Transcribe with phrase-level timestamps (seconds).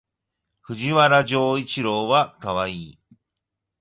[0.63, 2.99] 藤原丈一郎はかわいい